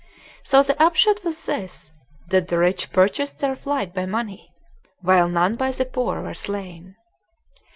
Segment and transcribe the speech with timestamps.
[0.43, 1.91] So the upshot was this,
[2.29, 4.51] that the rich purchased their flight by money,
[5.01, 6.95] while none but the poor were slain.